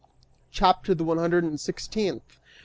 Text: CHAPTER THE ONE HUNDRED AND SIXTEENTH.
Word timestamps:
CHAPTER 0.49 0.95
THE 0.95 1.03
ONE 1.03 1.19
HUNDRED 1.19 1.43
AND 1.43 1.59
SIXTEENTH. 1.59 2.39